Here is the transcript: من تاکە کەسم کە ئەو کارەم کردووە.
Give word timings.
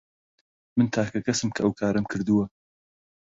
من 0.77 0.87
تاکە 0.93 1.19
کەسم 1.27 1.49
کە 1.55 1.61
ئەو 1.63 1.71
کارەم 1.79 2.05
کردووە. 2.11 2.45